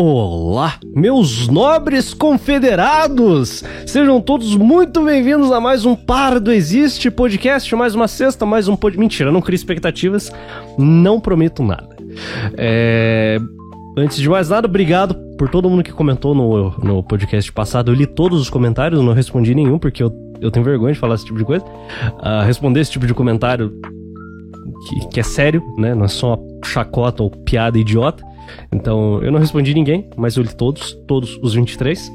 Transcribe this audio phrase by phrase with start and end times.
[0.00, 3.64] Olá, meus nobres confederados!
[3.84, 8.76] Sejam todos muito bem-vindos a mais um Pardo Existe podcast, mais uma sexta, mais um
[8.76, 8.96] pod...
[8.96, 10.30] Mentira, não crio expectativas,
[10.78, 11.96] não prometo nada.
[12.56, 13.40] É...
[13.96, 17.90] Antes de mais nada, obrigado por todo mundo que comentou no, no podcast passado.
[17.90, 21.16] Eu li todos os comentários, não respondi nenhum, porque eu, eu tenho vergonha de falar
[21.16, 21.64] esse tipo de coisa.
[21.64, 23.72] Uh, responder esse tipo de comentário
[24.86, 25.92] que, que é sério, né?
[25.92, 28.27] Não é só uma chacota ou piada idiota.
[28.72, 32.12] Então, eu não respondi ninguém, mas eu li todos, todos os 23.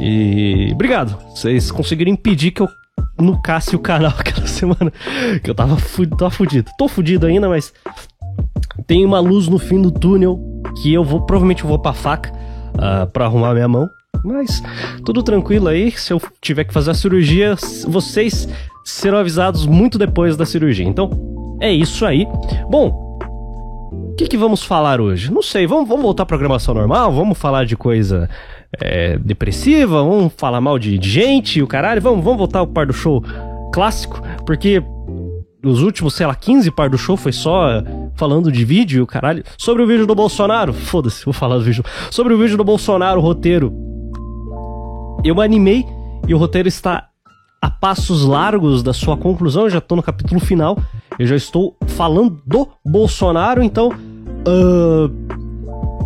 [0.00, 1.16] E obrigado.
[1.30, 2.68] Vocês conseguiram impedir que eu
[3.20, 4.92] nucasse o canal aquela semana.
[5.42, 6.70] Que eu tava, fu tava fudido.
[6.78, 7.72] Tô fudido ainda, mas
[8.86, 10.38] tem uma luz no fim do túnel
[10.82, 12.32] que eu vou, provavelmente eu vou pra faca
[12.74, 13.88] uh, pra arrumar minha mão.
[14.24, 14.62] Mas
[15.04, 15.90] tudo tranquilo aí.
[15.92, 17.54] Se eu tiver que fazer a cirurgia,
[17.86, 18.48] vocês
[18.84, 20.86] serão avisados muito depois da cirurgia.
[20.86, 21.10] Então,
[21.60, 22.26] é isso aí.
[22.70, 23.05] Bom,
[23.92, 25.32] o que, que, vamos falar hoje?
[25.32, 27.12] Não sei, vamos, vamos voltar à programação normal?
[27.12, 28.28] Vamos falar de coisa
[28.80, 30.02] é, depressiva?
[30.02, 32.00] Vamos falar mal de, gente e o caralho?
[32.00, 33.22] Vamos, vamos voltar ao par do show
[33.72, 34.20] clássico?
[34.44, 34.82] Porque
[35.64, 37.82] os últimos, sei lá, 15 par do show foi só
[38.14, 39.44] falando de vídeo e o caralho.
[39.58, 41.84] Sobre o vídeo do Bolsonaro, foda-se, vou falar do vídeo.
[42.10, 43.72] Sobre o vídeo do Bolsonaro, o roteiro.
[45.24, 45.84] Eu animei
[46.26, 47.08] e o roteiro está
[47.60, 50.78] a passos largos da sua conclusão, eu já tô no capítulo final.
[51.18, 53.90] Eu já estou falando do Bolsonaro, então.
[54.46, 55.10] Uh,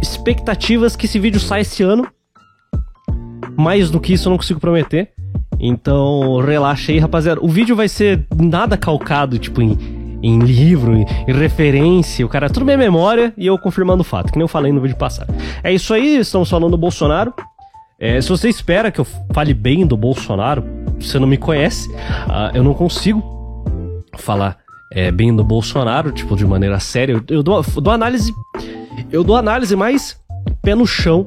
[0.01, 2.07] expectativas que esse vídeo saia esse ano.
[3.57, 5.13] Mais do que isso eu não consigo prometer.
[5.59, 7.41] Então, relaxa aí, rapaziada.
[7.45, 9.77] O vídeo vai ser nada calcado, tipo, em,
[10.23, 12.25] em livro, em, em, referência.
[12.25, 14.81] O cara, tudo minha memória e eu confirmando o fato, que nem eu falei no
[14.81, 15.35] vídeo passado.
[15.63, 17.35] É isso aí, estamos falando do Bolsonaro.
[17.99, 20.65] É, se você espera que eu fale bem do Bolsonaro,
[20.99, 23.23] você não me conhece, uh, eu não consigo
[24.17, 24.60] falar
[24.93, 27.13] é, bem do Bolsonaro, tipo, de maneira séria.
[27.13, 28.35] Eu, eu dou, dou análise.
[29.11, 30.21] Eu dou análise mais
[30.63, 31.27] pé no chão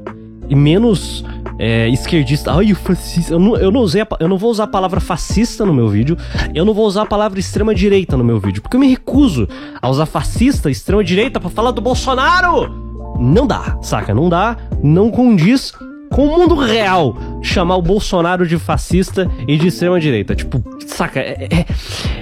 [0.50, 1.24] e menos
[1.58, 2.52] é, esquerdista.
[2.52, 3.34] Ai, o fascista.
[3.34, 5.88] Eu não, eu, não usei a, eu não vou usar a palavra fascista no meu
[5.88, 6.18] vídeo.
[6.54, 8.62] Eu não vou usar a palavra extrema-direita no meu vídeo.
[8.62, 9.48] Porque eu me recuso
[9.82, 12.82] a usar fascista, extrema-direita para falar do Bolsonaro.
[13.20, 14.14] Não dá, saca?
[14.14, 15.72] Não dá, não condiz
[16.14, 20.36] com o mundo real chamar o Bolsonaro de fascista e de extrema-direita.
[20.36, 21.20] Tipo, saca?
[21.20, 21.66] É, é,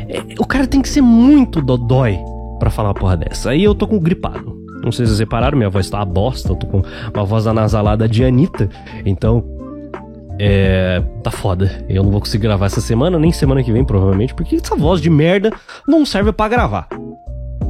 [0.08, 2.18] é, o cara tem que ser muito dodói
[2.58, 3.50] para falar uma porra dessa.
[3.50, 4.58] Aí eu tô com gripado.
[4.82, 6.54] Não sei se vocês repararam, minha voz tá uma bosta.
[6.54, 6.82] Eu tô com
[7.14, 8.70] uma voz anasalada de Anitta.
[9.06, 9.44] Então,
[10.40, 11.04] é.
[11.22, 11.86] Tá foda.
[11.90, 15.02] Eu não vou conseguir gravar essa semana, nem semana que vem, provavelmente, porque essa voz
[15.02, 15.52] de merda
[15.86, 16.88] não serve para gravar.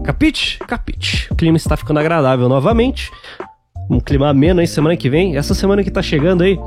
[0.03, 0.59] Capite?
[0.59, 1.27] Capite.
[1.31, 3.11] O clima está ficando agradável novamente
[3.91, 5.35] um clima ameno aí semana que vem.
[5.35, 6.57] Essa semana que tá chegando aí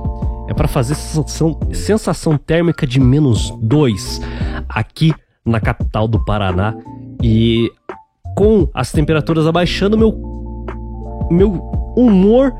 [0.47, 4.21] é para fazer sensação, sensação térmica de menos 2
[4.69, 6.75] aqui na capital do Paraná.
[7.23, 7.73] E
[8.37, 10.13] com as temperaturas abaixando, meu,
[11.31, 11.53] meu
[11.97, 12.53] humor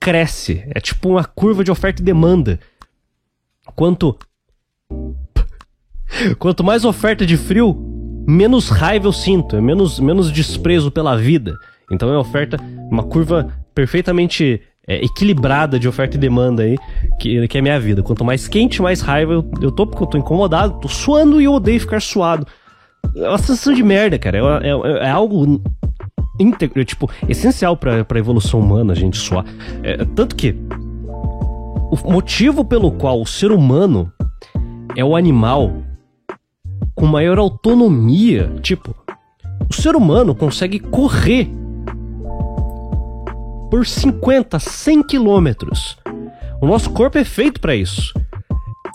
[0.00, 0.64] cresce.
[0.74, 2.58] É tipo uma curva de oferta e demanda.
[3.76, 4.18] Quanto.
[6.38, 7.76] Quanto mais oferta de frio,
[8.26, 11.56] menos raiva eu sinto, é menos, menos desprezo pela vida.
[11.90, 12.58] Então é oferta,
[12.90, 16.76] uma curva perfeitamente é, equilibrada de oferta e demanda aí,
[17.20, 18.02] que, que é a minha vida.
[18.02, 21.44] Quanto mais quente, mais raiva eu, eu tô, porque eu tô incomodado, tô suando e
[21.44, 22.44] eu odeio ficar suado.
[23.14, 24.38] É uma sensação de merda, cara.
[24.38, 25.62] É, é, é algo
[26.40, 29.44] íntegro, tipo, essencial pra, pra evolução humana a gente suar.
[29.84, 30.56] É, tanto que
[31.08, 34.12] o motivo pelo qual o ser humano
[34.96, 35.72] é o animal
[36.96, 38.92] com maior autonomia, tipo,
[39.70, 41.48] o ser humano consegue correr
[43.70, 45.96] por 50, 100 quilômetros.
[46.60, 48.12] O nosso corpo é feito para isso.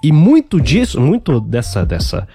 [0.03, 2.27] E muito disso, muito dessa, dessa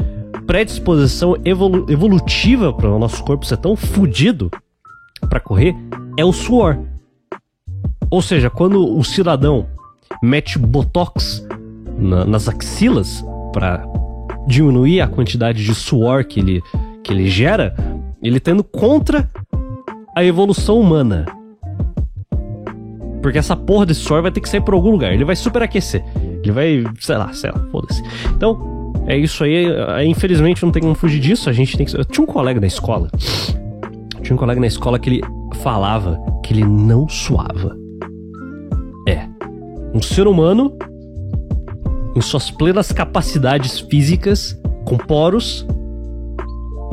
[0.47, 4.51] predisposição evolu evolutiva para o nosso corpo ser tão fudido
[5.29, 5.75] para correr
[6.17, 6.79] é o suor.
[8.11, 9.67] Ou seja, quando o cidadão
[10.23, 11.47] mete botox
[11.99, 13.23] na, nas axilas
[13.53, 13.85] para
[14.47, 16.63] diminuir a quantidade de suor que ele,
[17.05, 17.75] que ele gera,
[18.23, 19.31] ele tendo contra
[20.17, 21.27] a evolução humana.
[23.23, 25.13] Porque essa porra desse suor vai ter que sair por algum lugar.
[25.13, 26.05] Ele vai superaquecer.
[26.43, 28.03] Ele vai, sei lá, sei lá, foda-se.
[28.35, 29.67] Então, é isso aí.
[30.07, 31.51] Infelizmente não tem como fugir disso.
[31.51, 31.97] A gente tem que.
[31.97, 33.09] Eu tinha um colega na escola.
[34.23, 35.21] Tinha um colega na escola que ele
[35.63, 37.77] falava que ele não suava.
[39.09, 39.27] É.
[39.95, 40.77] Um ser humano,
[42.15, 45.67] em suas plenas capacidades físicas, com poros,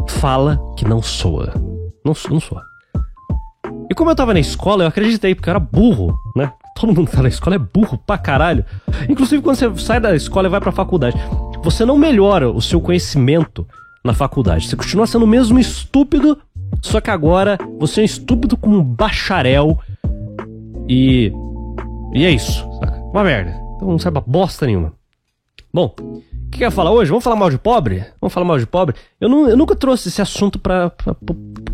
[0.08, 1.54] fala que não soa.
[2.06, 2.64] Não, não soa.
[3.90, 6.52] E como eu tava na escola, eu acreditei, porque eu era burro, né?
[6.76, 8.66] Todo mundo que tá na escola é burro pra caralho.
[9.08, 11.18] Inclusive, quando você sai da escola e vai pra faculdade,
[11.64, 13.66] você não melhora o seu conhecimento
[14.04, 14.68] na faculdade.
[14.68, 16.38] Você continua sendo o mesmo estúpido,
[16.82, 19.80] só que agora você é um estúpido com um bacharel
[20.88, 21.32] e
[22.14, 22.98] E é isso, saca?
[23.02, 23.52] Uma merda.
[23.76, 24.94] Então não serve pra bosta nenhuma.
[25.74, 25.94] Bom,
[26.56, 27.10] o que quer falar hoje?
[27.10, 28.06] Vamos falar mal de pobre?
[28.22, 28.96] Vamos falar mal de pobre?
[29.20, 30.90] Eu, não, eu nunca trouxe esse assunto pro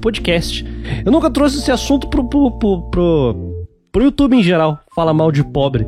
[0.02, 0.66] podcast.
[1.06, 4.80] Eu nunca trouxe esse assunto pro, pro, pro, pro, pro YouTube em geral.
[4.96, 5.86] Falar mal de pobre.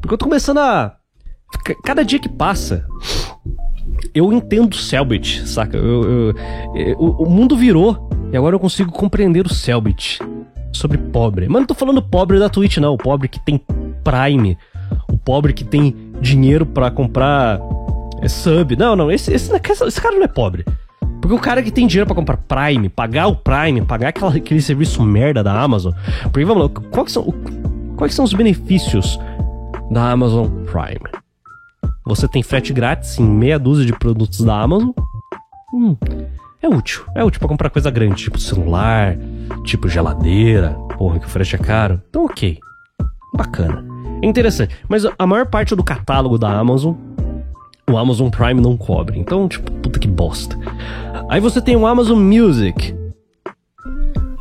[0.00, 0.94] Porque eu tô começando a.
[1.84, 2.86] Cada dia que passa,
[4.14, 5.76] eu entendo o Selbit, saca?
[5.76, 6.34] Eu, eu,
[6.74, 10.20] eu, o, mundo virou e agora eu consigo compreender o Selbit
[10.72, 11.48] sobre pobre.
[11.48, 12.94] Mas não tô falando pobre da Twitch, não.
[12.94, 13.60] O pobre que tem
[14.04, 14.56] Prime.
[15.10, 17.58] O pobre que tem dinheiro para comprar
[18.26, 18.76] é, sub.
[18.76, 19.10] Não, não.
[19.10, 20.64] Esse, esse, esse cara não é pobre.
[21.20, 24.60] Porque o cara que tem dinheiro para comprar Prime, pagar o Prime, pagar aquela, aquele
[24.60, 25.92] serviço merda da Amazon.
[26.24, 27.34] Porque vamos lá, quais são,
[27.96, 29.18] quais são os benefícios
[29.90, 31.10] da Amazon Prime?
[32.06, 34.90] Você tem frete grátis em meia dúzia de produtos da Amazon.
[35.74, 35.96] Hum,
[36.62, 37.04] é útil.
[37.14, 39.16] É útil para comprar coisa grande, tipo celular,
[39.64, 40.70] tipo geladeira.
[40.96, 42.00] Porra, que o frete é caro.
[42.08, 42.58] Então, ok.
[43.34, 43.84] Bacana.
[44.22, 44.76] É interessante.
[44.88, 46.94] Mas a maior parte do catálogo da Amazon,
[47.90, 49.18] o Amazon Prime não cobre.
[49.18, 50.58] Então, tipo, puta que bosta.
[51.28, 52.94] Aí você tem o Amazon Music,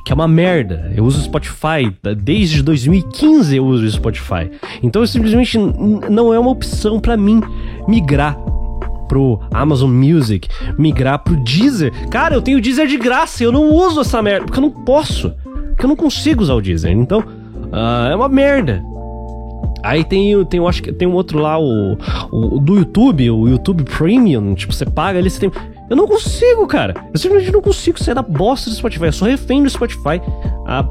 [0.06, 0.92] que é uma merda.
[0.95, 4.51] Eu uso Spotify, desde 2015 eu uso Spotify.
[4.83, 7.42] Então simplesmente não é uma opção para mim
[7.88, 8.38] migrar
[9.07, 10.47] pro Amazon Music,
[10.77, 11.92] migrar pro Deezer.
[12.09, 15.33] Cara, eu tenho Deezer de graça, eu não uso essa merda, porque eu não posso,
[15.69, 16.92] porque eu não consigo usar o Deezer.
[16.92, 18.83] Então, uh, é uma merda.
[19.85, 21.95] Aí tem, tem, eu acho que tem um outro lá, o,
[22.31, 25.51] o, do YouTube, o YouTube Premium, tipo, você paga ali, você tem.
[25.87, 26.95] Eu não consigo, cara.
[27.13, 29.05] Eu simplesmente não consigo sair da bosta do Spotify.
[29.05, 30.19] Eu sou refém do Spotify
[30.65, 30.83] há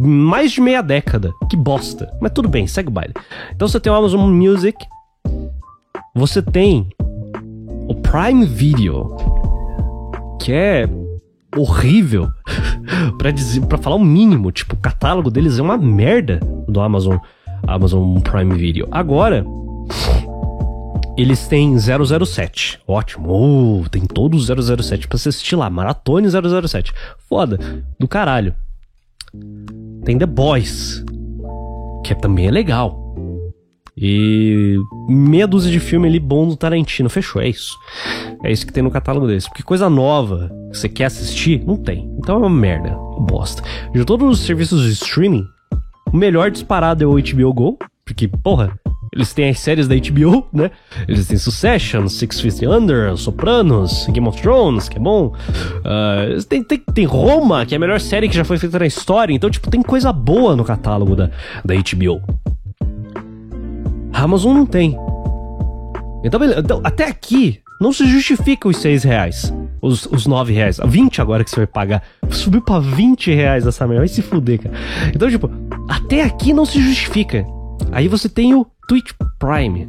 [0.00, 1.30] mais de meia década.
[1.50, 2.10] Que bosta.
[2.22, 3.12] Mas tudo bem, segue o baile.
[3.54, 4.78] Então você tem o Amazon Music.
[6.14, 6.88] Você tem
[7.86, 9.14] o Prime Video.
[10.40, 10.88] Que é
[11.54, 12.30] horrível.
[13.18, 17.18] para dizer, para falar o mínimo, tipo, o catálogo deles é uma merda do Amazon
[17.74, 18.88] Amazon Prime Video.
[18.90, 19.44] Agora,
[21.16, 22.80] eles têm 007.
[22.86, 23.28] Ótimo.
[23.28, 25.68] Oh, tem todos os 007 pra você assistir lá.
[25.68, 26.92] Maratone 007.
[27.28, 27.58] Foda.
[27.98, 28.54] Do caralho.
[30.04, 31.04] Tem The Boys.
[32.04, 33.08] Que também é legal.
[34.00, 34.76] E
[35.08, 37.10] meia dúzia de filme ali bom do Tarantino.
[37.10, 37.76] Fechou, é isso.
[38.44, 39.48] É isso que tem no catálogo deles.
[39.48, 42.08] Porque coisa nova que você quer assistir, não tem.
[42.16, 42.96] Então é uma merda.
[43.18, 43.60] Bosta.
[43.92, 45.44] De todos os serviços de streaming,
[46.12, 47.78] o melhor disparado é o HBO Go.
[48.04, 48.72] Porque, porra,
[49.12, 50.70] eles têm as séries da HBO, né?
[51.06, 55.34] Eles têm Succession, Six Feet Under, Sopranos, Game of Thrones, que é bom.
[55.78, 58.86] Uh, tem, tem, tem Roma, que é a melhor série que já foi feita na
[58.86, 59.32] história.
[59.34, 61.30] Então, tipo, tem coisa boa no catálogo da,
[61.64, 62.22] da HBO.
[64.12, 64.96] A Amazon não tem.
[66.24, 66.60] Então, beleza.
[66.60, 69.54] Então, até aqui, não se justifica os 6 reais.
[69.80, 70.80] Os, os 9 reais.
[70.84, 72.02] 20 agora que você vai pagar.
[72.30, 74.00] Subiu pra 20 reais essa merda.
[74.00, 74.74] Vai se fuder, cara.
[75.14, 75.48] Então, tipo,
[75.88, 77.46] até aqui não se justifica.
[77.90, 79.88] Aí você tem o Twitch Prime.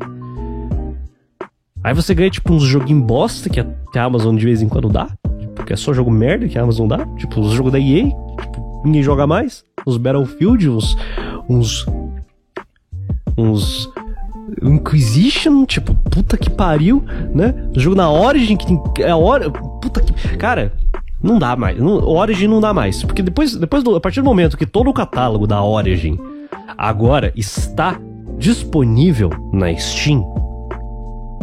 [1.84, 5.08] Aí você ganha, tipo, uns joguinhos bosta que a, Amazon de vez em quando dá.
[5.40, 7.06] Tipo, que é só jogo merda que a Amazon dá.
[7.18, 8.06] Tipo, os jogos da EA.
[8.06, 9.64] Tipo, ninguém joga mais.
[9.86, 10.98] Uns Battlefield, uns.
[11.50, 11.86] Uns.
[13.38, 13.90] Uns.
[14.62, 17.04] Inquisition, tipo, puta que pariu,
[17.34, 17.54] né?
[17.78, 18.82] Jogo na Origin, que tem.
[19.00, 19.50] É a hora.
[19.50, 20.12] Puta que.
[20.38, 20.74] Cara,
[21.22, 21.78] não dá mais.
[21.78, 23.04] Não, Origin não dá mais.
[23.04, 26.18] Porque depois, depois do, a partir do momento que todo o catálogo da Origin
[26.78, 28.00] agora está
[28.38, 30.24] disponível na Steam,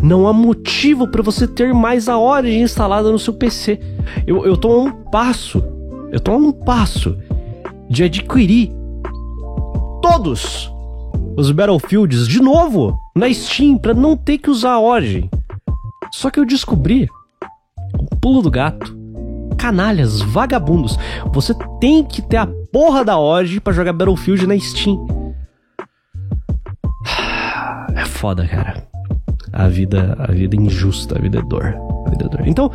[0.03, 3.81] não há motivo para você ter mais a Origin instalada no seu PC.
[4.27, 5.62] Eu, eu tô a um passo,
[6.11, 7.17] eu tô a um passo
[7.89, 8.73] de adquirir
[10.00, 10.73] todos
[11.37, 15.29] os Battlefields de novo na Steam para não ter que usar a Origin.
[16.12, 17.09] Só que eu descobri
[17.99, 18.96] o pulo do gato.
[19.59, 20.99] Canalhas, vagabundos,
[21.33, 25.07] você tem que ter a porra da Origin para jogar Battlefield na Steam
[28.07, 28.87] foda, cara.
[29.53, 31.75] A vida, a vida é injusta, a vida é dor.
[32.07, 32.47] A vida é dor.
[32.47, 32.71] Então,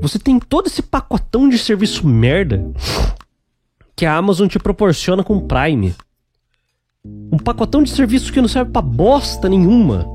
[0.00, 2.64] você tem todo esse pacotão de serviço merda
[3.94, 5.94] que a Amazon te proporciona com o Prime.
[7.04, 10.06] Um pacotão de serviço que não serve pra bosta nenhuma.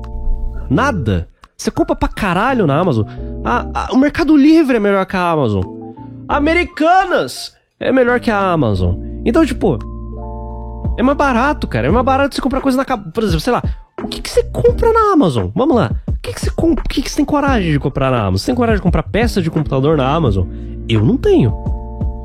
[0.68, 1.28] Nada.
[1.56, 3.06] Você compra pra caralho na Amazon.
[3.46, 5.62] A, a, o Mercado Livre é melhor que a Amazon.
[6.28, 8.96] Americanas é melhor que a Amazon.
[9.24, 9.78] Então, tipo,
[10.98, 11.86] é mais barato, cara.
[11.86, 12.84] É mais barato você comprar coisa na.
[12.84, 13.62] Por exemplo, sei lá,
[14.02, 15.46] o que, que você compra na Amazon?
[15.54, 15.92] Vamos lá.
[16.08, 16.84] O que, que você compra?
[16.84, 18.38] O que, que você tem coragem de comprar na Amazon?
[18.38, 20.48] Você tem coragem de comprar peça de computador na Amazon?
[20.88, 21.54] Eu não tenho.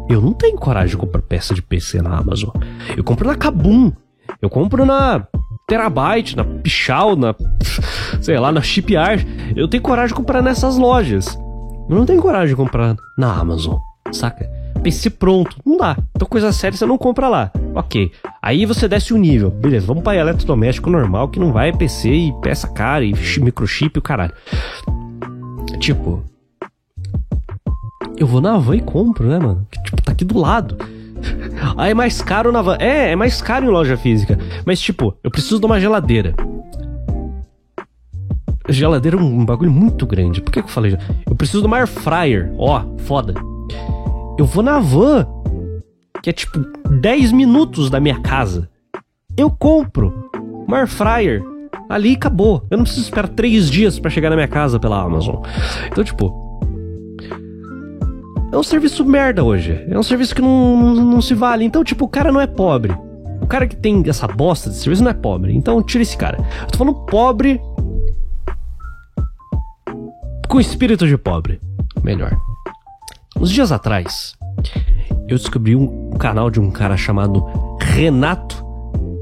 [0.10, 2.50] Eu não tenho coragem de comprar peça de PC na Amazon.
[2.98, 3.92] Eu compro na Kabum.
[4.42, 5.28] Eu compro na
[5.68, 7.36] Terabyte, na Pichal, na.
[8.22, 9.26] Sei lá, na Shipyard.
[9.56, 11.38] Eu tenho coragem de comprar nessas lojas.
[11.90, 13.78] Eu não tenho coragem de comprar na Amazon,
[14.12, 14.50] saca?
[14.82, 15.98] PC pronto, não dá.
[16.16, 17.52] Então coisa séria você não compra lá.
[17.76, 18.12] Ok.
[18.42, 19.52] Aí você desce o nível.
[19.52, 24.00] Beleza, vamos para eletrodoméstico normal, que não vai PC e peça cara e microchip e
[24.00, 24.34] o caralho.
[25.80, 26.24] Tipo.
[28.18, 29.68] Eu vou na van e compro, né, mano?
[29.72, 30.78] Que, tipo, tá aqui do lado.
[31.78, 32.78] Aí é mais caro na van.
[32.80, 34.38] É, é mais caro em loja física.
[34.66, 36.36] Mas, tipo, eu preciso de uma geladeira.
[38.72, 40.42] Geladeira é um bagulho muito grande.
[40.42, 40.98] Por que, que eu falei?
[41.26, 42.54] Eu preciso de uma air fryer.
[42.58, 43.34] Ó, foda.
[44.38, 45.28] Eu vou na van,
[46.22, 46.60] que é tipo
[46.90, 48.70] 10 minutos da minha casa.
[49.38, 50.30] Eu compro
[50.68, 51.44] uma air fryer.
[51.90, 52.66] Ali acabou.
[52.70, 55.44] Eu não preciso esperar 3 dias para chegar na minha casa pela Amazon.
[55.92, 56.52] Então, tipo,
[58.52, 59.86] é um serviço merda hoje.
[59.90, 61.64] É um serviço que não, não, não, se vale.
[61.64, 62.94] Então, tipo, o cara não é pobre.
[63.42, 65.56] O cara que tem essa bosta de serviço não é pobre.
[65.56, 66.38] Então, tira esse cara.
[66.62, 67.62] Eu tô falando pobre
[70.52, 71.62] com espírito de pobre.
[72.04, 72.38] Melhor.
[73.40, 74.36] Uns dias atrás,
[75.30, 77.46] eu descobri um canal de um cara chamado
[77.80, 78.62] Renato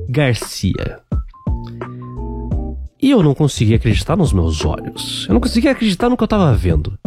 [0.10, 1.00] Garcia.
[3.00, 5.28] E eu não conseguia acreditar nos meus olhos.
[5.30, 6.98] Eu não conseguia acreditar no que eu tava vendo.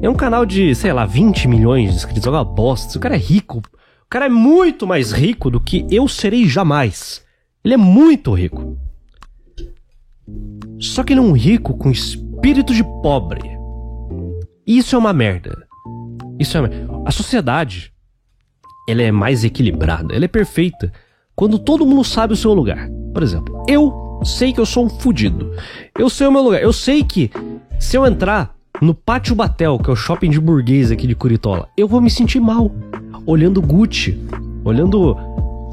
[0.00, 2.96] É um canal de, sei lá, 20 milhões de inscritos, uma bosta.
[2.96, 3.58] O cara é rico.
[3.58, 7.20] O cara é muito mais rico do que eu serei jamais.
[7.64, 8.78] Ele é muito rico.
[10.78, 13.40] Só que ele é um rico com espírito de pobre.
[14.66, 15.66] Isso é uma merda.
[16.38, 16.60] Isso é
[17.06, 17.90] a sociedade.
[18.86, 20.92] Ela é mais equilibrada, ela é perfeita
[21.34, 22.86] quando todo mundo sabe o seu lugar.
[23.14, 25.52] Por exemplo, eu sei que eu sou um fudido.
[25.98, 26.62] Eu sei o meu lugar.
[26.62, 27.30] Eu sei que
[27.80, 31.68] se eu entrar no Pátio Batel, que é o shopping de burguês aqui de Curitola,
[31.78, 32.70] eu vou me sentir mal
[33.24, 34.20] olhando Gucci,
[34.62, 35.16] olhando,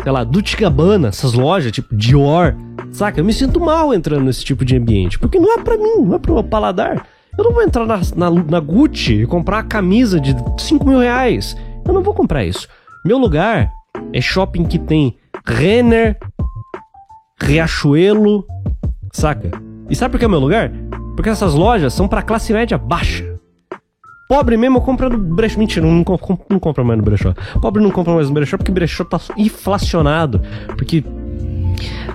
[0.01, 2.55] sei lá, Dolce Gabbana, essas lojas tipo Dior,
[2.91, 3.19] saca?
[3.19, 6.15] Eu me sinto mal entrando nesse tipo de ambiente, porque não é para mim, não
[6.15, 7.05] é pro meu paladar.
[7.38, 11.00] Eu não vou entrar na, na, na Gucci e comprar uma camisa de 5 mil
[11.00, 11.55] reais.
[11.86, 12.67] Eu não vou comprar isso.
[13.05, 13.71] Meu lugar
[14.13, 16.17] é shopping que tem Renner,
[17.41, 18.45] Riachuelo,
[19.12, 19.51] saca?
[19.89, 20.71] E sabe por que é meu lugar?
[21.15, 23.39] Porque essas lojas são para classe média baixa.
[24.27, 25.60] Pobre mesmo compra no brechó.
[25.60, 27.33] Mentira, não, não, não compra mais no brechó.
[27.62, 30.41] Pobre não compra mais no brechó porque o brechó tá inflacionado.
[30.77, 31.03] Porque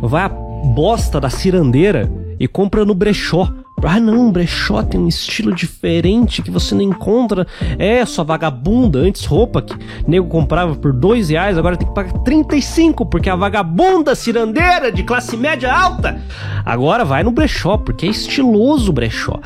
[0.01, 3.53] vai a bosta da cirandeira e compra no brechó.
[3.83, 7.47] Ah não, brechó tem um estilo diferente que você não encontra.
[7.79, 9.77] É, sua vagabunda, antes roupa que
[10.09, 15.05] nego comprava por dois reais, agora tem que pagar 35, porque a vagabunda cirandeira de
[15.05, 16.21] classe média alta.
[16.65, 19.39] Agora vai no brechó, porque é estiloso o brechó.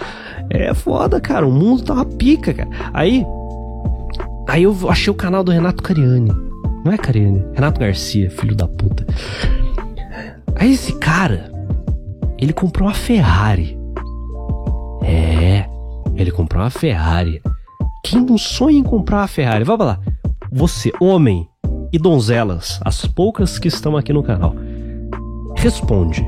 [0.49, 2.71] É foda, cara, o mundo tá uma pica, cara.
[2.95, 3.27] Aí,
[4.49, 6.33] aí eu achei o canal do Renato Cariani.
[6.85, 9.05] Não é Cariani, Renato Garcia, filho da puta.
[10.61, 11.51] Aí esse cara,
[12.39, 13.79] ele comprou uma Ferrari.
[15.03, 15.65] É,
[16.15, 17.41] ele comprou uma Ferrari.
[18.05, 19.65] Quem não sonha em comprar uma Ferrari?
[19.65, 19.99] Vamos lá.
[20.53, 21.49] Você, homem
[21.91, 24.55] e donzelas, as poucas que estão aqui no canal,
[25.57, 26.23] responde.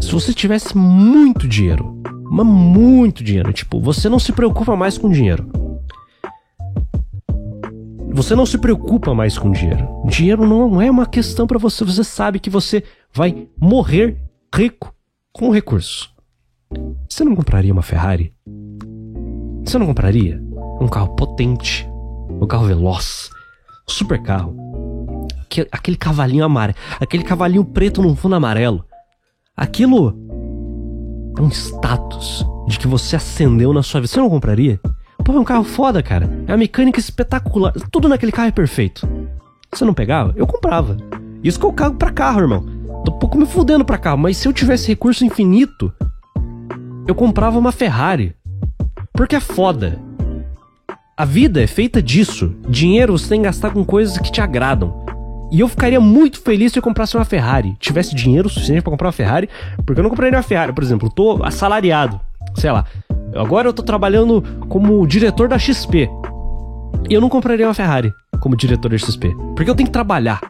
[0.00, 2.00] Se você tivesse muito dinheiro,
[2.30, 5.63] mas muito dinheiro, tipo, você não se preocupa mais com dinheiro.
[8.14, 9.88] Você não se preocupa mais com dinheiro.
[10.06, 11.84] Dinheiro não é uma questão para você.
[11.84, 14.16] Você sabe que você vai morrer
[14.54, 14.94] rico
[15.32, 16.14] com recursos.
[17.08, 18.32] Você não compraria uma Ferrari?
[19.64, 20.40] Você não compraria
[20.80, 21.88] um carro potente,
[22.40, 23.30] um carro veloz,
[23.88, 24.54] um super carro,
[25.72, 28.84] aquele cavalinho amarelo, aquele cavalinho preto num fundo amarelo.
[29.56, 30.16] Aquilo
[31.36, 34.12] é um status de que você acendeu na sua vida.
[34.12, 34.80] Você não compraria?
[35.24, 36.28] Pô, é um carro foda, cara.
[36.46, 37.72] É uma mecânica espetacular.
[37.90, 39.08] Tudo naquele carro é perfeito.
[39.72, 40.34] Você não pegava?
[40.36, 40.98] Eu comprava.
[41.42, 42.66] Isso que eu cago pra carro, irmão.
[43.04, 45.92] Tô um pouco me fudendo pra carro, mas se eu tivesse recurso infinito,
[47.08, 48.34] eu comprava uma Ferrari.
[49.14, 49.98] Porque é foda.
[51.16, 52.54] A vida é feita disso.
[52.68, 55.04] Dinheiro você tem que gastar com coisas que te agradam.
[55.50, 57.76] E eu ficaria muito feliz se eu comprasse uma Ferrari.
[57.78, 59.48] Tivesse dinheiro suficiente para comprar uma Ferrari,
[59.86, 62.20] porque eu não compraria uma Ferrari, por exemplo, eu tô assalariado,
[62.56, 62.84] sei lá.
[63.34, 66.08] Agora eu tô trabalhando como diretor da XP.
[67.08, 70.40] E eu não compraria uma Ferrari como diretor da XP, porque eu tenho que trabalhar.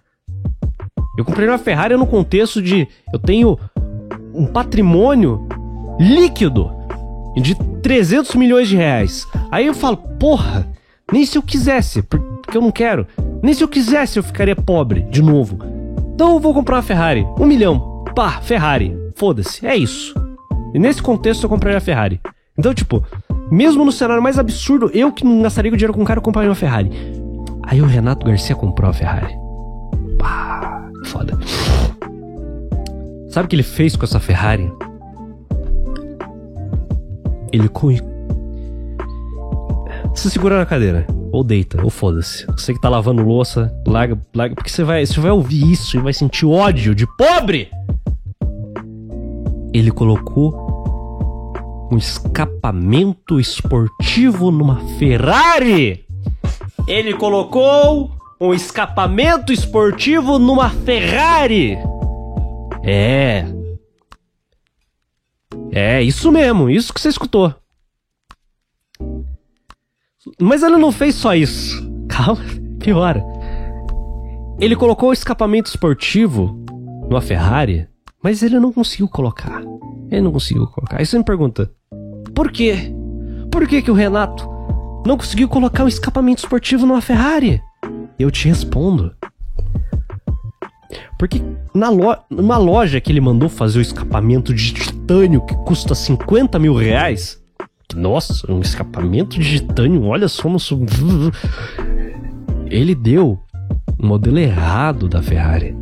[1.16, 3.58] Eu compraria uma Ferrari no contexto de eu tenho
[4.34, 5.46] um patrimônio
[5.98, 6.70] líquido
[7.36, 9.26] de 300 milhões de reais.
[9.50, 10.68] Aí eu falo, porra,
[11.12, 13.06] nem se eu quisesse, porque eu não quero,
[13.42, 15.58] nem se eu quisesse eu ficaria pobre de novo.
[16.14, 20.14] Então eu vou comprar uma Ferrari, um milhão, pá, Ferrari, foda-se, é isso.
[20.72, 22.20] E nesse contexto eu compraria a Ferrari.
[22.56, 23.04] Então, tipo,
[23.50, 26.22] mesmo no cenário mais absurdo, eu que não gastaria o dinheiro com o cara, eu
[26.22, 26.90] compraria uma Ferrari.
[27.64, 29.34] Aí o Renato Garcia comprou a Ferrari.
[30.18, 31.36] Pá, foda.
[33.28, 34.70] Sabe o que ele fez com essa Ferrari?
[37.52, 37.88] Ele com.
[40.14, 41.06] Se segura na cadeira.
[41.32, 42.46] ou deita, ou foda-se.
[42.46, 46.00] Você que tá lavando louça, larga, larga, porque você vai, você vai ouvir isso e
[46.00, 47.68] vai sentir ódio de pobre.
[49.72, 50.63] Ele colocou
[51.94, 56.04] um escapamento esportivo numa Ferrari.
[56.88, 58.10] Ele colocou
[58.40, 61.78] um escapamento esportivo numa Ferrari.
[62.82, 63.46] É.
[65.70, 67.54] É, isso mesmo, isso que você escutou.
[70.40, 71.80] Mas ele não fez só isso.
[72.08, 72.42] Calma,
[72.80, 73.24] piora.
[74.58, 76.60] Ele colocou o escapamento esportivo
[77.08, 77.88] numa Ferrari,
[78.20, 79.62] mas ele não conseguiu colocar.
[80.10, 80.98] Ele não conseguiu colocar.
[80.98, 81.70] Aí você me pergunta:
[82.34, 82.92] por quê?
[83.50, 84.48] Por que, que o Renato
[85.06, 87.62] não conseguiu colocar um escapamento esportivo numa Ferrari?
[88.18, 89.14] Eu te respondo.
[91.18, 91.40] Porque
[91.72, 96.58] na lo numa loja que ele mandou fazer o escapamento de titânio que custa 50
[96.58, 97.40] mil reais.
[97.94, 100.84] Nossa, um escapamento de titânio, olha só no sub...
[102.66, 103.38] Ele deu
[103.98, 105.76] o modelo errado da Ferrari.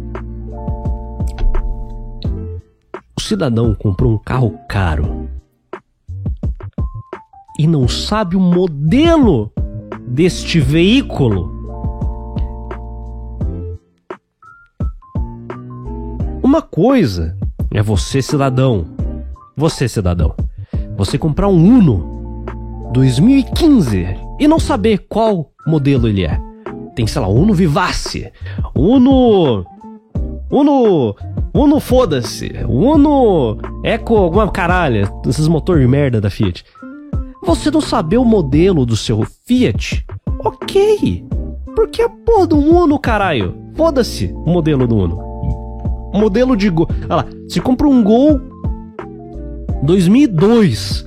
[3.16, 5.28] O cidadão comprou um carro caro
[7.58, 9.52] e não sabe o modelo
[10.06, 11.50] deste veículo.
[16.42, 17.36] Uma coisa
[17.70, 18.84] é você, cidadão,
[19.56, 20.34] você, cidadão,
[20.96, 22.44] você comprar um Uno
[22.92, 24.06] 2015
[24.38, 26.38] e não saber qual modelo ele é.
[26.94, 28.30] Tem, sei lá, Uno Vivace,
[28.76, 29.64] Uno.
[30.50, 31.16] Uno.
[31.54, 36.64] Uno foda-se, Uno Eco alguma caralho, esses motor de merda da Fiat.
[37.42, 40.04] Você não saber o modelo do seu Fiat?
[40.40, 41.24] Ok.
[41.74, 43.56] Porque a porra do Uno, caralho.
[43.74, 45.32] Foda-se o modelo do Uno
[46.18, 46.88] modelo de Gol.
[47.04, 48.40] Olha lá, você compra um Gol
[49.82, 51.04] 2002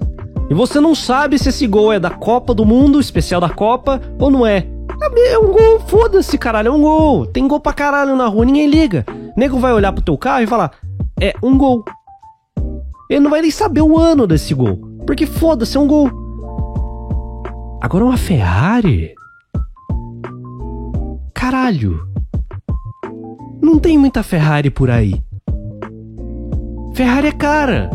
[0.49, 4.01] e você não sabe se esse Gol é da Copa do Mundo, especial da Copa,
[4.19, 4.67] ou não é.
[5.29, 7.25] É um gol, foda-se, caralho, é um gol.
[7.25, 9.05] Tem gol pra caralho na rua, ninguém liga.
[9.35, 10.71] O nego vai olhar pro teu carro e falar:
[11.21, 11.85] é um gol.
[13.09, 16.09] Ele não vai nem saber o ano desse gol, porque foda-se, é um gol.
[17.85, 19.13] Agora uma Ferrari.
[21.35, 22.03] Caralho.
[23.61, 25.21] Não tem muita Ferrari por aí.
[26.95, 27.91] Ferrari é cara.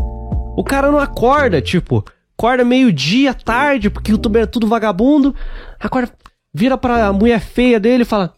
[0.57, 2.05] O cara não acorda, tipo,
[2.38, 5.35] acorda meio-dia, tarde, porque o youtuber é tudo vagabundo.
[5.81, 6.12] Acorda,
[6.55, 8.33] vira pra mulher feia dele e fala: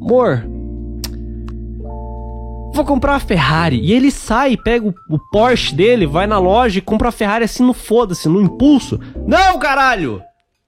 [0.00, 0.44] Amor,
[2.72, 3.80] vou comprar uma Ferrari.
[3.80, 7.46] E ele sai, pega o, o Porsche dele, vai na loja e compra a Ferrari
[7.46, 9.00] assim no foda-se, no impulso.
[9.26, 10.22] Não, caralho!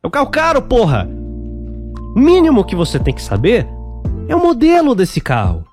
[0.06, 1.08] É o carro caro, porra!
[2.14, 3.66] O mínimo que você tem que saber
[4.28, 5.64] é o modelo desse carro.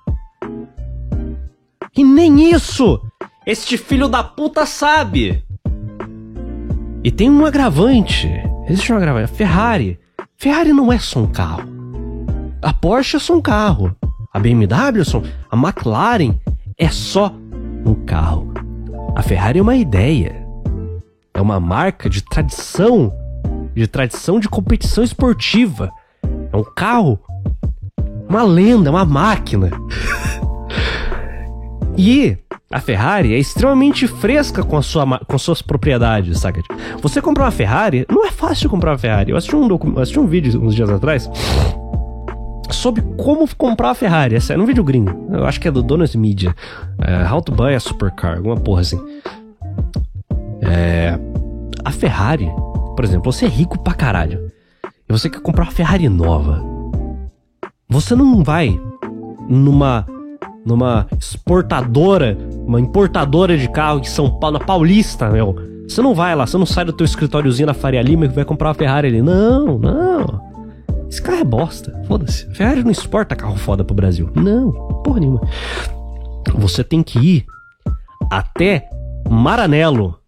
[1.96, 3.00] E nem isso
[3.46, 5.44] este filho da puta sabe.
[7.04, 8.28] E tem um agravante.
[8.68, 9.30] Existe um agravante.
[9.30, 10.00] A Ferrari.
[10.36, 11.68] Ferrari não é só um carro.
[12.60, 13.94] A Porsche é só um carro.
[14.32, 15.22] A BMW é só.
[15.48, 16.34] A McLaren
[16.76, 17.32] é só
[17.86, 18.52] um carro.
[19.14, 20.44] A Ferrari é uma ideia.
[21.32, 23.12] É uma marca de tradição.
[23.74, 25.90] De tradição de competição esportiva.
[26.52, 27.18] É um carro.
[28.28, 29.70] Uma lenda, uma máquina.
[31.96, 32.36] E
[32.72, 36.60] a Ferrari é extremamente fresca com, sua, com suas propriedades, saca?
[37.00, 39.30] Você comprar uma Ferrari, não é fácil comprar uma Ferrari.
[39.30, 41.30] Eu assisti um, assisti um vídeo uns dias atrás
[42.70, 44.34] sobre como comprar a Ferrari.
[44.34, 45.28] Essa é um vídeo gringo.
[45.32, 46.54] Eu acho que é do Donos Media.
[47.00, 49.00] É, How to Buy a Supercar, alguma porra assim.
[50.60, 51.16] É,
[51.84, 52.50] a Ferrari,
[52.94, 54.50] por exemplo, você é rico pra caralho.
[55.08, 56.62] E você quer comprar uma Ferrari nova.
[57.88, 58.80] Você não vai
[59.48, 60.06] numa
[60.64, 65.54] numa exportadora, uma importadora de carro em São Paulo, na Paulista, meu.
[65.86, 68.44] Você não vai lá, você não sai do teu escritóriozinho na Faria Lima e vai
[68.44, 69.20] comprar uma Ferrari ali.
[69.20, 70.54] Não, não.
[71.08, 72.02] Esse carro é bosta.
[72.08, 72.48] Foda-se.
[72.54, 74.30] Ferrari não exporta carro foda pro Brasil.
[74.34, 74.72] Não,
[75.04, 75.42] porra nenhuma.
[76.54, 77.46] Você tem que ir
[78.30, 78.88] até
[79.28, 80.18] Maranello,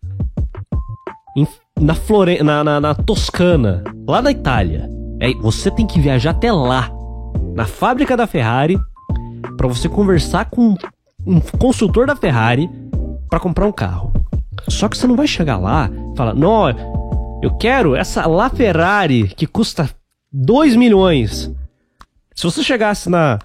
[1.36, 1.46] em,
[1.80, 4.88] na, Flore na, na, na Toscana, lá na Itália.
[5.20, 6.90] É, você tem que viajar até lá,
[7.54, 8.78] na fábrica da Ferrari,
[9.56, 10.74] para você conversar com
[11.26, 12.68] um consultor da Ferrari
[13.28, 14.12] para comprar um carro.
[14.68, 16.68] Só que você não vai chegar lá e falar: "Não,
[17.42, 19.88] eu quero essa La Ferrari que custa
[20.32, 21.52] 2 milhões".
[22.34, 23.38] Se você chegasse na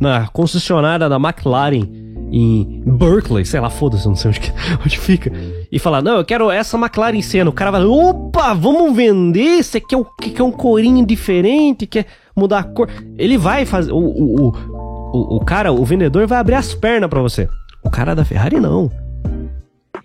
[0.00, 1.82] na concessionária da McLaren
[2.30, 4.52] em Berkeley, sei lá, foda-se, não sei onde, que,
[4.84, 5.32] onde fica,
[5.70, 7.50] e falar, não, eu quero essa McLaren em cena.
[7.50, 9.62] O cara vai, opa, vamos vender?
[9.62, 11.86] Você quer, quer um corinho diferente?
[11.86, 12.88] Quer mudar a cor?
[13.16, 13.92] Ele vai fazer.
[13.92, 17.48] O, o, o, o cara, o vendedor vai abrir as pernas para você.
[17.82, 18.90] O cara da Ferrari não.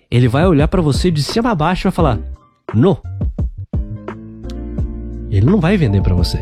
[0.09, 2.19] Ele vai olhar para você de cima a baixo e vai falar:
[2.73, 2.97] "No".
[5.29, 6.37] Ele não vai vender para você.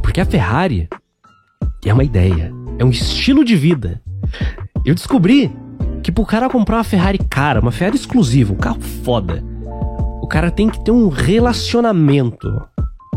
[0.00, 0.88] Porque a Ferrari
[1.84, 4.00] é uma ideia, é um estilo de vida.
[4.88, 5.54] Eu descobri
[6.02, 9.44] que pro cara comprar uma Ferrari cara, uma Ferrari exclusiva, um carro foda,
[10.22, 12.48] o cara tem que ter um relacionamento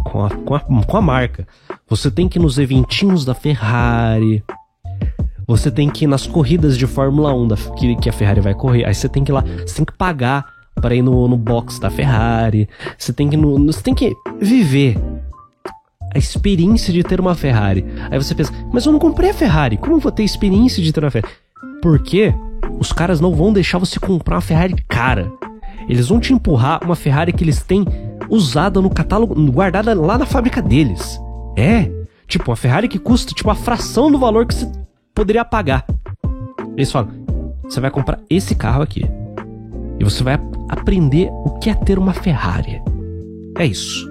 [0.04, 1.48] com a, com a, com a marca.
[1.88, 4.44] Você tem que ir nos eventinhos da Ferrari.
[5.48, 8.54] Você tem que ir nas corridas de Fórmula 1 da, que, que a Ferrari vai
[8.54, 8.84] correr.
[8.84, 11.80] Aí você tem que ir lá, você tem que pagar para ir no, no box
[11.80, 12.68] da Ferrari.
[12.98, 14.98] Você tem que no, você tem que viver
[16.14, 17.86] a experiência de ter uma Ferrari.
[18.12, 20.92] Aí você pensa, mas eu não comprei a Ferrari, como eu vou ter experiência de
[20.92, 21.34] ter uma Ferrari?
[21.82, 22.34] Porque
[22.80, 25.32] os caras não vão deixar você comprar uma Ferrari cara.
[25.88, 27.86] Eles vão te empurrar uma Ferrari que eles têm
[28.30, 31.20] usada no catálogo, guardada lá na fábrica deles.
[31.58, 31.92] É,
[32.28, 34.72] tipo, uma Ferrari que custa tipo a fração do valor que você
[35.14, 35.86] poderia pagar.
[36.78, 37.12] Eles falam:
[37.64, 39.04] você vai comprar esse carro aqui.
[40.00, 42.82] E você vai aprender o que é ter uma Ferrari.
[43.58, 44.10] É isso.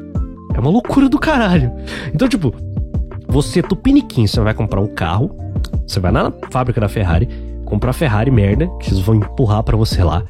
[0.54, 1.72] É uma loucura do caralho.
[2.14, 2.54] Então, tipo,
[3.26, 5.34] você, tupiniquim, você vai comprar um carro,
[5.90, 7.29] você vai na fábrica da Ferrari,
[7.64, 10.22] comprar Ferrari merda, que eles vão empurrar para você lá.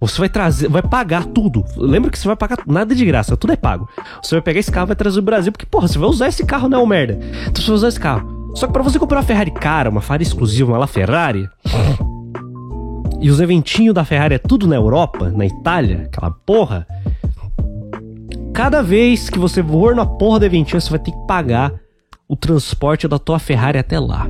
[0.00, 1.64] Você vai trazer, vai pagar tudo.
[1.76, 3.88] Lembra que você vai pagar nada de graça, tudo é pago.
[4.22, 6.44] Você vai pegar esse carro, vai trazer o Brasil, porque, porra, você vai usar esse
[6.44, 7.18] carro, não, merda.
[7.48, 8.52] Então você vai usar esse carro.
[8.54, 11.48] Só que para você comprar uma Ferrari cara, uma Ferrari exclusiva, uma La Ferrari,
[13.20, 16.86] e os eventinhos da Ferrari é tudo na Europa, na Itália, aquela porra.
[18.52, 21.72] Cada vez que você for na porra do eventinho, você vai ter que pagar
[22.28, 24.28] o transporte da tua Ferrari até lá.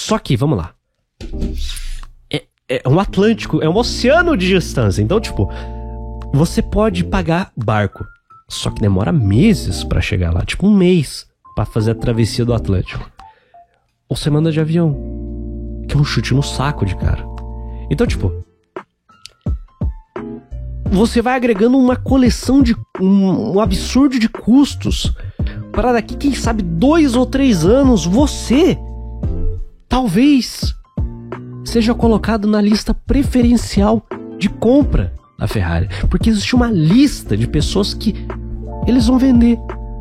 [0.00, 0.72] Só que, vamos lá.
[2.32, 5.02] É, é um Atlântico, é um oceano de distância.
[5.02, 5.48] Então, tipo,
[6.32, 8.04] você pode pagar barco.
[8.48, 12.54] Só que demora meses para chegar lá, tipo um mês para fazer a travessia do
[12.54, 13.08] Atlântico.
[14.08, 14.96] Ou você manda de avião,
[15.86, 17.24] que é um chute no saco de cara.
[17.90, 18.32] Então, tipo,
[20.90, 25.12] você vai agregando uma coleção de um, um absurdo de custos
[25.70, 28.78] para daqui, quem sabe, dois ou três anos, você
[29.90, 30.74] talvez
[31.64, 34.06] seja colocado na lista preferencial
[34.38, 38.14] de compra da Ferrari, porque existe uma lista de pessoas que
[38.86, 39.58] eles vão vender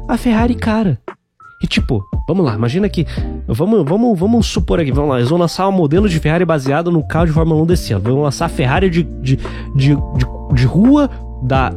[0.07, 1.01] a Ferrari cara.
[1.61, 3.05] E tipo, vamos lá, imagina que.
[3.45, 6.89] Vamos, vamos, vamos supor aqui, vamos lá, eles vão lançar um modelo de Ferrari baseado
[6.89, 8.03] no carro de Fórmula 1 desse ano.
[8.03, 9.35] Vão lançar a Ferrari de, de,
[9.75, 9.95] de, de,
[10.53, 11.09] de rua
[11.43, 11.73] da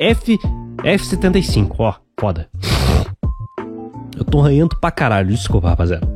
[0.00, 0.36] F,
[0.82, 2.48] F75, ó, foda.
[4.16, 6.13] Eu tô ranhento pra caralho, desculpa, rapaziada.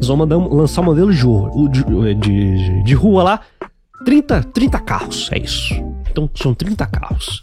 [0.00, 1.22] Eles vão mandar, lançar um modelo de,
[1.68, 3.40] de, de, de rua lá,
[4.02, 5.74] 30, 30 carros, é isso.
[6.10, 7.42] Então são 30 carros.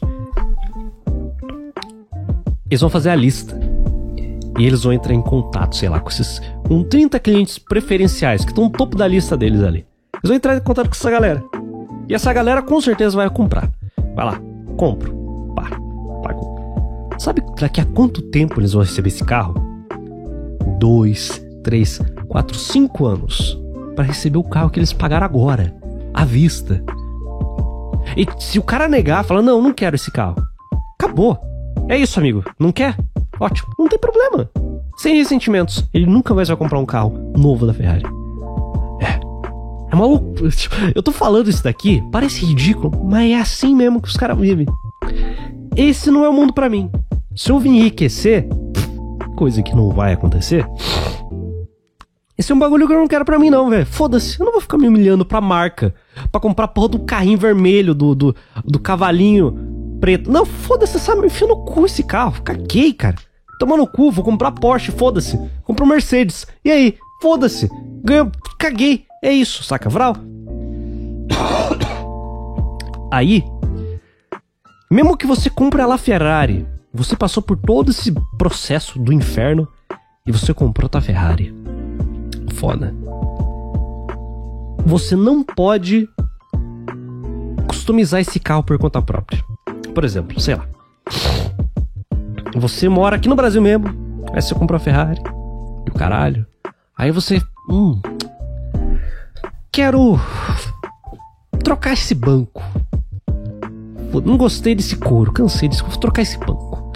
[2.67, 3.56] Eles vão fazer a lista
[4.58, 6.41] e eles vão entrar em contato, sei lá, com esses.
[6.67, 9.86] com 30 clientes preferenciais que estão no topo da lista deles ali.
[10.15, 11.43] Eles vão entrar em contato com essa galera.
[12.10, 13.70] E essa galera com certeza vai comprar.
[14.15, 14.41] Vai lá,
[14.76, 15.13] compro.
[15.56, 15.70] Pá,
[16.24, 17.13] pago.
[17.20, 19.54] Sabe daqui a quanto tempo eles vão receber esse carro?
[20.80, 23.60] Dois, três, quatro, cinco anos
[23.96, 25.76] para receber o carro que eles pagaram agora,
[26.13, 26.84] à vista.
[28.16, 30.36] E se o cara negar, falar, não, não quero esse carro.
[31.00, 31.38] Acabou.
[31.90, 32.44] É isso, amigo.
[32.60, 32.96] Não quer?
[33.40, 34.50] Ótimo, não tem problema.
[34.98, 35.88] Sem ressentimentos.
[35.94, 38.04] Ele nunca mais vai comprar um carro novo da Ferrari.
[39.02, 39.20] É.
[39.92, 40.34] É maluco.
[40.96, 44.66] Eu tô falando isso daqui, parece ridículo, mas é assim mesmo que os caras vivem.
[45.76, 46.90] Esse não é o mundo para mim.
[47.36, 48.48] Se eu vir enriquecer,
[49.36, 50.66] coisa que não vai acontecer,
[52.38, 53.86] esse é um bagulho que eu não quero pra mim, não, velho.
[53.86, 55.93] Foda-se, eu não vou ficar me humilhando pra marca.
[56.32, 59.58] pra comprar porra do carrinho vermelho, do, do, do cavalinho
[60.00, 60.32] preto.
[60.32, 61.26] Não, foda-se, sabe?
[61.26, 62.41] Enfia no cu esse carro.
[62.43, 63.15] Caguei, cara.
[63.60, 65.39] Toma no cu, vou comprar Porsche, foda-se.
[65.63, 66.45] Compro Mercedes.
[66.63, 66.95] E aí?
[67.21, 67.67] Foda-se.
[68.04, 69.06] Ganho, caguei.
[69.23, 70.15] É isso, saca, Vral?
[73.12, 73.43] Aí,
[74.91, 79.67] mesmo que você compre a La Ferrari, você passou por todo esse processo do inferno
[80.26, 81.54] e você comprou a Ferrari.
[82.54, 82.94] Foda.
[84.86, 86.08] Você não pode
[87.68, 89.44] customizar esse carro por conta própria.
[89.94, 90.66] Por exemplo, sei lá.
[92.56, 93.88] Você mora aqui no Brasil mesmo.
[94.34, 95.22] Aí você comprou a Ferrari.
[95.86, 96.46] E o caralho.
[96.98, 97.42] Aí você.
[97.70, 98.02] Hum.
[99.72, 100.20] Quero.
[101.64, 102.64] Trocar esse banco.
[104.26, 105.32] Não gostei desse couro.
[105.32, 105.84] Cansei disso.
[105.86, 106.92] Vou trocar esse banco.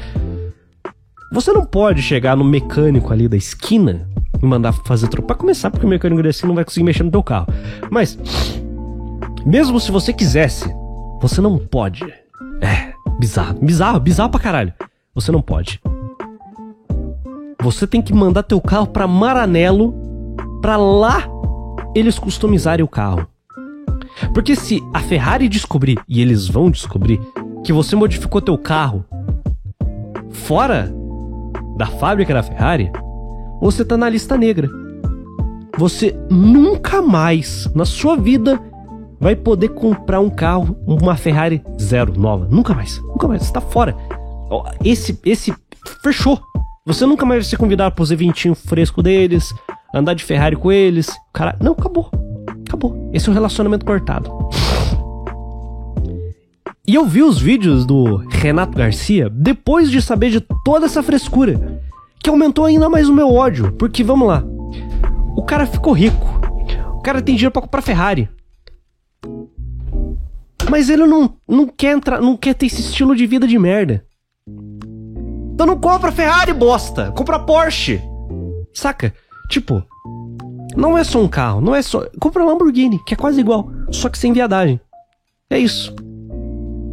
[1.33, 4.09] Você não pode chegar no mecânico ali da esquina
[4.41, 5.27] e mandar fazer trocar.
[5.27, 7.47] Pra começar, porque o mecânico esquina não vai conseguir mexer no teu carro.
[7.89, 8.17] Mas.
[9.45, 10.71] Mesmo se você quisesse,
[11.21, 12.03] você não pode.
[12.61, 13.57] É, bizarro.
[13.61, 14.73] Bizarro, bizarro pra caralho.
[15.13, 15.81] Você não pode.
[17.61, 19.93] Você tem que mandar teu carro para Maranello,
[20.61, 21.27] para lá
[21.95, 23.27] eles customizarem o carro.
[24.33, 27.19] Porque se a Ferrari descobrir, e eles vão descobrir,
[27.63, 29.05] que você modificou teu carro
[30.31, 30.91] fora
[31.77, 32.91] da fábrica da Ferrari,
[33.61, 34.69] você tá na lista negra.
[35.77, 38.59] Você nunca mais na sua vida
[39.19, 42.47] vai poder comprar um carro, uma Ferrari zero nova.
[42.49, 42.99] Nunca mais.
[43.03, 43.43] Nunca mais.
[43.43, 43.95] Você tá fora.
[44.83, 45.53] Esse, esse
[46.03, 46.41] fechou.
[46.85, 49.53] Você nunca mais vai ser convidado pro eventinho fresco deles,
[49.93, 51.11] andar de Ferrari com eles.
[51.31, 52.09] Cara, não, acabou.
[52.67, 53.11] Acabou.
[53.13, 54.31] Esse é um relacionamento cortado.
[56.87, 61.79] E eu vi os vídeos do Renato Garcia depois de saber de toda essa frescura,
[62.23, 64.43] que aumentou ainda mais o meu ódio, porque vamos lá.
[65.35, 66.39] O cara ficou rico.
[66.95, 68.29] O cara tem dinheiro para comprar Ferrari.
[70.69, 74.05] Mas ele não, não quer entrar, não quer ter esse estilo de vida de merda.
[75.53, 77.11] Então não compra Ferrari, bosta.
[77.11, 78.01] Compra Porsche.
[78.73, 79.13] Saca?
[79.49, 79.83] Tipo,
[80.75, 82.05] não é só um carro, não é só.
[82.19, 84.79] Compra Lamborghini, que é quase igual, só que sem viadagem.
[85.49, 85.93] É isso.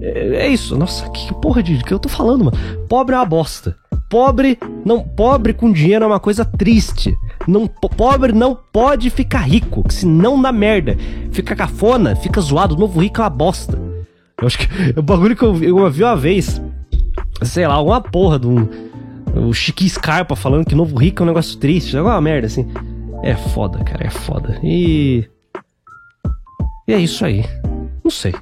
[0.01, 0.77] É, é isso.
[0.77, 2.57] Nossa, que porra de que eu tô falando, mano.
[2.89, 3.77] Pobre é uma bosta.
[4.09, 7.17] Pobre, não, pobre com dinheiro é uma coisa triste.
[7.47, 10.97] Não, pobre não pode ficar rico, que senão dá merda.
[11.31, 13.79] Fica cafona, fica zoado, o novo rico é uma bosta.
[14.41, 14.67] Eu acho que
[14.97, 16.61] é o bagulho que eu, eu vi uma vez,
[17.43, 18.67] sei lá, alguma porra de um,
[19.35, 22.67] o Chiqui Scarpa falando que novo rico é um negócio triste, é uma merda assim.
[23.23, 24.59] É foda, cara, é foda.
[24.63, 25.29] E.
[26.87, 27.45] E é isso aí.
[28.03, 28.35] Não sei.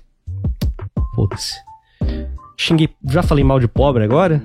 [1.14, 1.54] Foda-se.
[2.56, 2.88] Xinguei.
[3.04, 4.42] Já falei mal de pobre agora?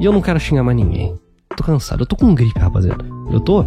[0.00, 1.18] E eu não quero xingar mais ninguém.
[1.56, 2.02] Tô cansado.
[2.02, 3.04] Eu tô com gripe, rapaziada.
[3.32, 3.64] Eu tô.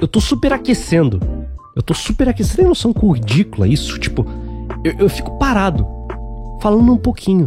[0.00, 1.20] Eu tô superaquecendo.
[1.76, 2.50] Eu tô superaquecendo.
[2.50, 3.98] Você tem noção com ridícula isso?
[3.98, 4.24] Tipo,
[4.82, 5.86] eu, eu fico parado,
[6.60, 7.46] falando um pouquinho.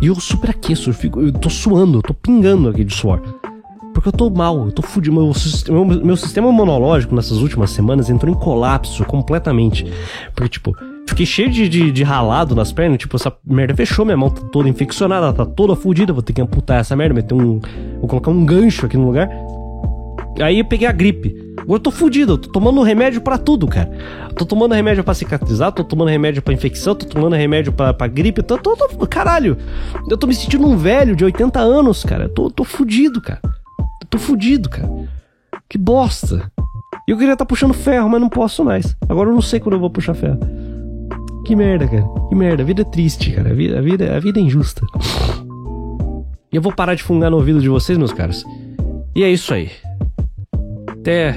[0.00, 0.90] E eu superaqueço.
[0.90, 3.20] Eu, fico, eu tô suando, eu tô pingando aqui de suor.
[3.92, 5.14] Porque eu tô mal, eu tô fudido.
[5.14, 5.32] Meu,
[5.84, 9.86] meu, meu sistema imunológico nessas últimas semanas entrou em colapso completamente.
[10.34, 10.76] Porque, tipo,
[11.16, 12.98] fiquei cheio de, de, de, ralado nas pernas.
[12.98, 16.12] Tipo, essa merda fechou, minha mão tá toda infeccionada, tá toda fudida.
[16.12, 17.58] Vou ter que amputar essa merda, meter um.
[17.98, 19.30] Vou colocar um gancho aqui no lugar.
[20.40, 21.34] Aí eu peguei a gripe.
[21.56, 23.90] Agora eu tô fudido, eu tô tomando remédio para tudo, cara.
[24.36, 28.42] Tô tomando remédio para cicatrizar, tô tomando remédio para infecção, tô tomando remédio pra gripe,
[28.42, 29.56] tô, tô, tô, Caralho!
[30.08, 32.24] Eu tô me sentindo um velho de 80 anos, cara.
[32.24, 33.40] Eu tô, tô fudido, cara.
[34.02, 34.88] Eu tô fudido, cara.
[35.66, 36.52] Que bosta.
[37.08, 38.94] Eu queria estar tá puxando ferro, mas não posso mais.
[39.08, 40.38] Agora eu não sei quando eu vou puxar ferro.
[41.46, 42.04] Que merda, cara.
[42.28, 42.64] Que merda.
[42.64, 43.50] A vida é triste, cara.
[43.50, 44.84] A vida, a vida, a vida é injusta.
[46.52, 48.44] E eu vou parar de fungar no ouvido de vocês, meus caras.
[49.14, 49.70] E é isso aí.
[50.88, 51.36] Até.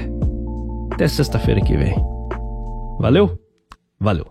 [0.90, 1.94] Até sexta-feira que vem.
[2.98, 3.38] Valeu?
[4.00, 4.26] Valeu.